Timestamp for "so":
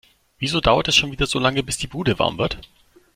1.27-1.37